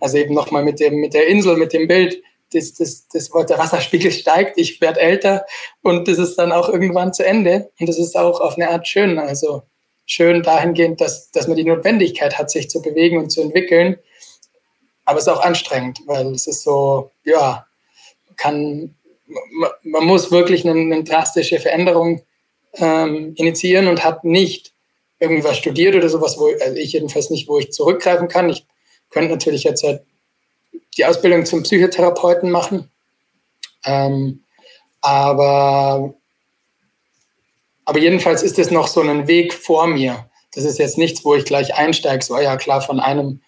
also 0.00 0.16
eben 0.16 0.32
nochmal 0.32 0.64
mit 0.64 0.80
mit 0.80 1.12
der 1.12 1.26
Insel, 1.26 1.58
mit 1.58 1.74
dem 1.74 1.88
Bild, 1.88 2.22
das, 2.54 2.72
das, 2.72 3.06
das, 3.08 3.28
der 3.28 3.58
Wasserspiegel 3.58 4.10
steigt, 4.10 4.56
ich 4.56 4.80
werde 4.80 4.98
älter 4.98 5.44
und 5.82 6.08
das 6.08 6.16
ist 6.16 6.36
dann 6.36 6.50
auch 6.50 6.70
irgendwann 6.70 7.12
zu 7.12 7.22
Ende. 7.22 7.70
Und 7.78 7.86
das 7.86 7.98
ist 7.98 8.16
auch 8.16 8.40
auf 8.40 8.54
eine 8.54 8.70
Art 8.70 8.88
schön. 8.88 9.18
Also 9.18 9.64
schön 10.06 10.42
dahingehend, 10.42 11.02
dass, 11.02 11.30
dass 11.32 11.48
man 11.48 11.58
die 11.58 11.64
Notwendigkeit 11.64 12.38
hat, 12.38 12.50
sich 12.50 12.70
zu 12.70 12.80
bewegen 12.80 13.18
und 13.18 13.28
zu 13.28 13.42
entwickeln. 13.42 13.98
Aber 15.04 15.18
es 15.18 15.26
ist 15.26 15.32
auch 15.34 15.42
anstrengend, 15.42 16.00
weil 16.06 16.28
es 16.28 16.46
ist 16.46 16.62
so, 16.62 17.10
ja, 17.24 17.66
kann, 18.36 18.94
man, 19.82 20.04
muss 20.04 20.30
wirklich 20.30 20.66
eine, 20.68 20.78
eine 20.78 21.04
drastische 21.04 21.60
Veränderung 21.60 22.22
ähm, 22.74 23.34
initiieren 23.36 23.88
und 23.88 24.04
hat 24.04 24.24
nicht 24.24 24.72
irgendwie 25.18 25.44
was 25.44 25.56
studiert 25.56 25.94
oder 25.94 26.08
sowas, 26.08 26.38
wo 26.38 26.46
also 26.46 26.76
ich 26.76 26.92
jedenfalls 26.92 27.30
nicht, 27.30 27.48
wo 27.48 27.58
ich 27.58 27.72
zurückgreifen 27.72 28.28
kann. 28.28 28.50
Ich 28.50 28.66
könnte 29.10 29.30
natürlich 29.30 29.64
jetzt 29.64 29.82
halt 29.84 30.02
die 30.96 31.04
Ausbildung 31.04 31.46
zum 31.46 31.62
Psychotherapeuten 31.62 32.50
machen. 32.50 32.90
Ähm, 33.84 34.42
aber 35.00 36.14
aber 37.84 37.98
jedenfalls 37.98 38.42
ist 38.42 38.58
es 38.58 38.70
noch 38.70 38.88
so 38.88 39.02
ein 39.02 39.26
Weg 39.26 39.52
vor 39.52 39.86
mir. 39.86 40.28
Das 40.54 40.64
ist 40.64 40.78
jetzt 40.78 40.98
nichts, 40.98 41.24
wo 41.24 41.34
ich 41.34 41.44
gleich 41.44 41.74
einsteige, 41.74 42.24
so 42.24 42.38
ja 42.38 42.56
klar, 42.56 42.80
von 42.80 43.00
einem, 43.00 43.42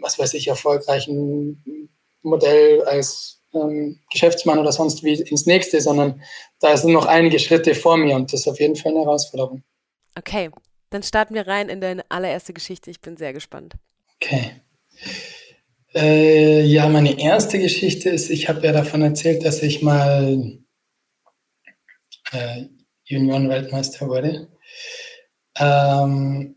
was 0.00 0.18
weiß 0.18 0.34
ich, 0.34 0.48
erfolgreichen 0.48 1.88
Modell 2.22 2.82
als 2.84 3.40
ähm, 3.56 4.00
Geschäftsmann 4.10 4.58
oder 4.58 4.72
sonst 4.72 5.02
wie 5.02 5.14
ins 5.14 5.46
nächste, 5.46 5.80
sondern 5.80 6.22
da 6.60 6.76
sind 6.76 6.92
noch 6.92 7.06
einige 7.06 7.38
Schritte 7.38 7.74
vor 7.74 7.96
mir 7.96 8.14
und 8.16 8.32
das 8.32 8.40
ist 8.40 8.48
auf 8.48 8.60
jeden 8.60 8.76
Fall 8.76 8.92
eine 8.92 9.02
Herausforderung. 9.02 9.62
Okay, 10.18 10.50
dann 10.90 11.02
starten 11.02 11.34
wir 11.34 11.46
rein 11.46 11.68
in 11.68 11.80
deine 11.80 12.04
allererste 12.08 12.52
Geschichte. 12.52 12.90
Ich 12.90 13.00
bin 13.00 13.16
sehr 13.16 13.32
gespannt. 13.32 13.74
Okay. 14.16 14.62
Äh, 15.94 16.62
ja, 16.62 16.88
meine 16.88 17.18
erste 17.18 17.58
Geschichte 17.58 18.10
ist, 18.10 18.30
ich 18.30 18.48
habe 18.48 18.66
ja 18.66 18.72
davon 18.72 19.02
erzählt, 19.02 19.44
dass 19.44 19.62
ich 19.62 19.82
mal 19.82 20.58
äh, 22.32 22.64
Junioren-Weltmeister 23.04 24.08
wurde. 24.08 24.48
Ähm, 25.58 26.54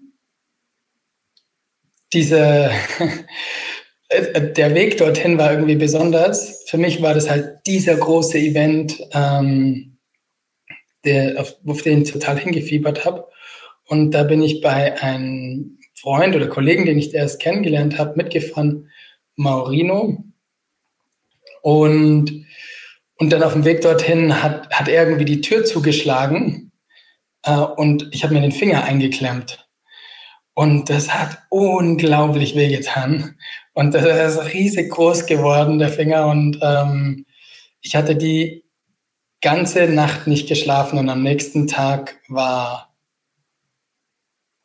diese, 2.11 2.71
der 4.11 4.73
Weg 4.75 4.97
dorthin 4.97 5.37
war 5.37 5.51
irgendwie 5.51 5.75
besonders. 5.75 6.63
Für 6.67 6.77
mich 6.77 7.01
war 7.01 7.13
das 7.13 7.29
halt 7.29 7.59
dieser 7.67 7.95
große 7.95 8.37
Event, 8.39 8.99
ähm, 9.13 9.97
der, 11.05 11.39
auf, 11.39 11.55
auf 11.65 11.81
den 11.81 12.01
ich 12.01 12.11
total 12.11 12.39
hingefiebert 12.39 13.05
habe. 13.05 13.27
Und 13.85 14.11
da 14.11 14.23
bin 14.23 14.41
ich 14.41 14.61
bei 14.61 14.99
einem 15.01 15.79
Freund 15.95 16.35
oder 16.35 16.47
Kollegen, 16.47 16.85
den 16.85 16.97
ich 16.97 17.13
erst 17.13 17.39
kennengelernt 17.39 17.97
habe, 17.97 18.15
mitgefahren, 18.15 18.89
Maurino. 19.35 20.23
Und 21.61 22.45
und 23.19 23.31
dann 23.31 23.43
auf 23.43 23.51
dem 23.51 23.65
Weg 23.65 23.81
dorthin 23.81 24.41
hat, 24.41 24.69
hat 24.69 24.87
er 24.87 25.03
irgendwie 25.03 25.25
die 25.25 25.41
Tür 25.41 25.65
zugeschlagen 25.65 26.71
äh, 27.43 27.51
und 27.51 28.07
ich 28.11 28.23
habe 28.23 28.33
mir 28.33 28.41
den 28.41 28.53
Finger 28.53 28.85
eingeklemmt. 28.85 29.67
Und 30.53 30.89
das 30.89 31.13
hat 31.13 31.37
unglaublich 31.49 32.55
wehgetan. 32.55 33.37
Und 33.79 33.93
das 33.93 34.35
ist 34.35 34.53
riesig 34.53 34.89
groß 34.91 35.25
geworden, 35.25 35.79
der 35.79 35.87
Finger. 35.87 36.27
Und 36.27 36.59
ähm, 36.61 37.25
ich 37.79 37.95
hatte 37.95 38.17
die 38.17 38.65
ganze 39.39 39.87
Nacht 39.87 40.27
nicht 40.27 40.49
geschlafen 40.49 40.99
und 40.99 41.07
am 41.07 41.23
nächsten 41.23 41.65
Tag 41.65 42.19
war 42.27 42.93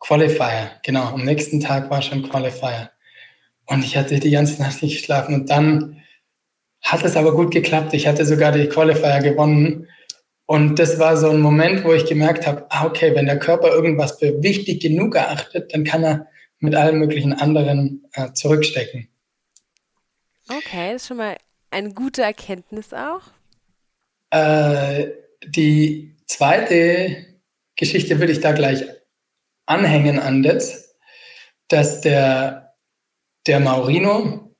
Qualifier. 0.00 0.72
Genau, 0.82 1.04
am 1.04 1.24
nächsten 1.24 1.60
Tag 1.60 1.90
war 1.90 2.02
schon 2.02 2.28
Qualifier. 2.28 2.90
Und 3.66 3.84
ich 3.84 3.96
hatte 3.96 4.18
die 4.18 4.32
ganze 4.32 4.60
Nacht 4.60 4.82
nicht 4.82 4.96
geschlafen. 4.96 5.32
Und 5.36 5.48
dann 5.48 6.02
hat 6.82 7.04
es 7.04 7.16
aber 7.16 7.36
gut 7.36 7.52
geklappt. 7.52 7.94
Ich 7.94 8.08
hatte 8.08 8.26
sogar 8.26 8.50
die 8.50 8.66
Qualifier 8.66 9.20
gewonnen. 9.20 9.86
Und 10.46 10.80
das 10.80 10.98
war 10.98 11.16
so 11.16 11.30
ein 11.30 11.40
Moment, 11.40 11.84
wo 11.84 11.92
ich 11.92 12.06
gemerkt 12.06 12.48
habe, 12.48 12.66
ah, 12.68 12.86
okay, 12.86 13.14
wenn 13.14 13.26
der 13.26 13.38
Körper 13.38 13.68
irgendwas 13.68 14.18
für 14.18 14.42
wichtig 14.42 14.82
genug 14.82 15.14
erachtet, 15.14 15.72
dann 15.72 15.84
kann 15.84 16.02
er 16.02 16.26
mit 16.64 16.74
allen 16.74 16.98
möglichen 16.98 17.32
anderen 17.32 18.04
äh, 18.12 18.32
zurückstecken. 18.32 19.08
Okay, 20.48 20.92
das 20.92 21.02
ist 21.02 21.08
schon 21.08 21.18
mal 21.18 21.36
eine 21.70 21.92
gute 21.92 22.22
Erkenntnis 22.22 22.92
auch. 22.92 23.22
Äh, 24.30 25.10
die 25.46 26.16
zweite 26.26 27.26
Geschichte 27.76 28.18
würde 28.18 28.32
ich 28.32 28.40
da 28.40 28.52
gleich 28.52 28.84
anhängen 29.66 30.18
an 30.18 30.42
das, 30.42 30.96
dass 31.68 32.00
der, 32.00 32.74
der 33.46 33.60
Maurino, 33.60 34.54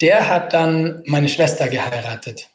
der 0.00 0.28
hat 0.28 0.52
dann 0.52 1.02
meine 1.06 1.28
Schwester 1.28 1.68
geheiratet. 1.68 2.50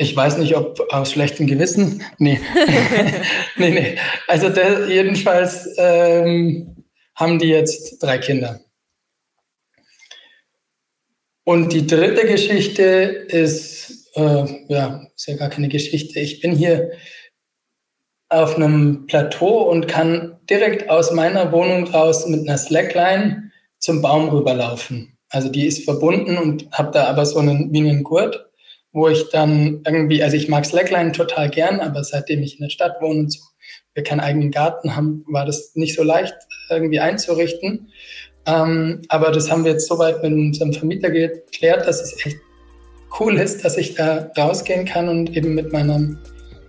Ich 0.00 0.16
weiß 0.16 0.38
nicht, 0.38 0.56
ob 0.56 0.80
aus 0.94 1.12
schlechtem 1.12 1.46
Gewissen. 1.46 2.02
Nee. 2.16 2.40
nee, 3.56 3.70
nee. 3.70 3.98
Also 4.28 4.48
der, 4.48 4.88
jedenfalls 4.88 5.68
ähm, 5.76 6.84
haben 7.14 7.38
die 7.38 7.48
jetzt 7.48 8.02
drei 8.02 8.16
Kinder. 8.16 8.60
Und 11.44 11.74
die 11.74 11.86
dritte 11.86 12.26
Geschichte 12.26 12.82
ist, 12.82 14.10
äh, 14.14 14.44
ja, 14.68 15.06
ist 15.14 15.26
ja 15.26 15.36
gar 15.36 15.50
keine 15.50 15.68
Geschichte. 15.68 16.18
Ich 16.18 16.40
bin 16.40 16.52
hier 16.52 16.92
auf 18.30 18.56
einem 18.56 19.06
Plateau 19.06 19.68
und 19.70 19.86
kann 19.86 20.38
direkt 20.48 20.88
aus 20.88 21.12
meiner 21.12 21.52
Wohnung 21.52 21.84
raus 21.88 22.26
mit 22.26 22.48
einer 22.48 22.56
Slackline 22.56 23.50
zum 23.78 24.00
Baum 24.00 24.30
rüberlaufen. 24.30 25.18
Also 25.28 25.50
die 25.50 25.66
ist 25.66 25.84
verbunden 25.84 26.38
und 26.38 26.70
habe 26.72 26.90
da 26.90 27.04
aber 27.04 27.26
so 27.26 27.38
einen 27.38 27.70
wie 27.70 27.80
einen 27.80 28.02
Gurt 28.02 28.49
wo 28.92 29.08
ich 29.08 29.30
dann 29.30 29.82
irgendwie, 29.86 30.22
also 30.22 30.36
ich 30.36 30.48
mag 30.48 30.66
Slackline 30.66 31.12
total 31.12 31.48
gern, 31.48 31.80
aber 31.80 32.02
seitdem 32.02 32.42
ich 32.42 32.54
in 32.54 32.64
der 32.64 32.70
Stadt 32.70 33.00
wohne 33.00 33.20
und 33.20 33.32
so, 33.32 33.40
wir 33.94 34.02
keinen 34.02 34.20
eigenen 34.20 34.50
Garten 34.50 34.96
haben, 34.96 35.24
war 35.28 35.46
das 35.46 35.72
nicht 35.74 35.94
so 35.94 36.02
leicht 36.02 36.34
irgendwie 36.68 37.00
einzurichten. 37.00 37.90
Ähm, 38.46 39.02
aber 39.08 39.32
das 39.32 39.50
haben 39.50 39.64
wir 39.64 39.72
jetzt 39.72 39.88
soweit 39.88 40.22
mit 40.22 40.32
unserem 40.32 40.72
Vermieter 40.72 41.10
geklärt, 41.10 41.86
dass 41.86 42.00
es 42.00 42.24
echt 42.24 42.38
cool 43.18 43.38
ist, 43.38 43.64
dass 43.64 43.76
ich 43.76 43.94
da 43.94 44.30
rausgehen 44.36 44.84
kann 44.86 45.08
und 45.08 45.36
eben 45.36 45.54
mit 45.54 45.72
meinem, 45.72 46.18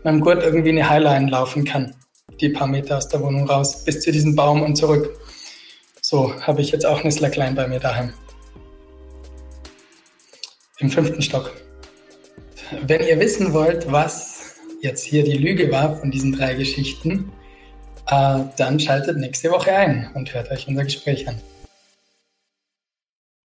meinem 0.03 0.21
Gurt 0.21 0.43
irgendwie 0.43 0.69
eine 0.69 0.89
Highline 0.89 1.29
laufen 1.29 1.63
kann. 1.63 1.95
Die 2.39 2.49
paar 2.49 2.67
Meter 2.67 2.97
aus 2.97 3.07
der 3.07 3.21
Wohnung 3.21 3.47
raus, 3.47 3.83
bis 3.85 4.01
zu 4.01 4.11
diesem 4.11 4.35
Baum 4.35 4.63
und 4.63 4.75
zurück. 4.75 5.19
So 6.01 6.33
habe 6.41 6.61
ich 6.61 6.71
jetzt 6.71 6.85
auch 6.85 7.01
eine 7.01 7.11
Slackline 7.11 7.55
bei 7.55 7.67
mir 7.67 7.79
daheim. 7.79 8.13
Im 10.79 10.89
fünften 10.89 11.21
Stock. 11.21 11.53
Wenn 12.87 13.01
ihr 13.01 13.19
wissen 13.19 13.53
wollt, 13.53 13.91
was 13.91 14.55
jetzt 14.81 15.03
hier 15.03 15.23
die 15.23 15.37
Lüge 15.37 15.71
war 15.71 15.97
von 15.97 16.09
diesen 16.09 16.31
drei 16.31 16.53
Geschichten, 16.53 17.31
äh, 18.07 18.39
dann 18.57 18.79
schaltet 18.79 19.17
nächste 19.17 19.51
Woche 19.51 19.73
ein 19.73 20.09
und 20.13 20.33
hört 20.33 20.49
euch 20.51 20.67
unser 20.67 20.85
Gespräch 20.85 21.27
an. 21.27 21.35